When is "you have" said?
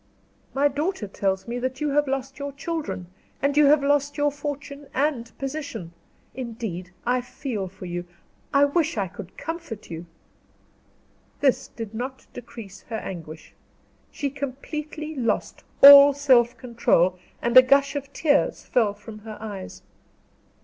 1.79-2.07, 3.55-3.83